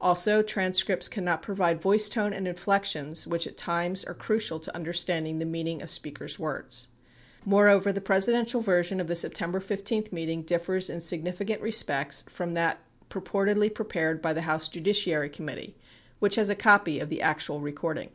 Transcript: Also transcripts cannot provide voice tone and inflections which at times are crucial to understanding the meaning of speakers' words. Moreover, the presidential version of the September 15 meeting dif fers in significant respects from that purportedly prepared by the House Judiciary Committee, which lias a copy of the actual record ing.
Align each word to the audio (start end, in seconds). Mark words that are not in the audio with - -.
Also 0.00 0.42
transcripts 0.42 1.06
cannot 1.08 1.40
provide 1.40 1.80
voice 1.80 2.08
tone 2.08 2.32
and 2.32 2.48
inflections 2.48 3.28
which 3.28 3.46
at 3.46 3.56
times 3.56 4.02
are 4.02 4.12
crucial 4.12 4.58
to 4.58 4.74
understanding 4.74 5.38
the 5.38 5.44
meaning 5.44 5.80
of 5.82 5.88
speakers' 5.88 6.36
words. 6.36 6.88
Moreover, 7.44 7.92
the 7.92 8.00
presidential 8.00 8.60
version 8.60 8.98
of 8.98 9.06
the 9.06 9.14
September 9.14 9.60
15 9.60 10.08
meeting 10.10 10.42
dif 10.42 10.62
fers 10.64 10.90
in 10.90 11.00
significant 11.00 11.62
respects 11.62 12.22
from 12.28 12.54
that 12.54 12.80
purportedly 13.08 13.72
prepared 13.72 14.20
by 14.20 14.32
the 14.32 14.42
House 14.42 14.66
Judiciary 14.68 15.28
Committee, 15.30 15.76
which 16.18 16.36
lias 16.36 16.50
a 16.50 16.56
copy 16.56 16.98
of 16.98 17.08
the 17.08 17.22
actual 17.22 17.60
record 17.60 17.98
ing. 17.98 18.10